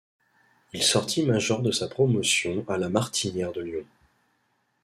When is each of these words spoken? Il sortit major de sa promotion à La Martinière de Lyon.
Il 0.73 0.81
sortit 0.81 1.23
major 1.27 1.61
de 1.61 1.69
sa 1.71 1.87
promotion 1.87 2.65
à 2.67 2.77
La 2.79 2.89
Martinière 2.89 3.53
de 3.53 3.61
Lyon. 3.61 3.85